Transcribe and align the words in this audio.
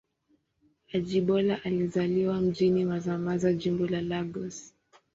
Ajibola 0.93 1.61
alizaliwa 1.63 2.41
mjini 2.41 2.85
Mazamaza, 2.85 3.53
Jimbo 3.53 3.87
la 3.87 4.01
Lagos. 4.01 4.73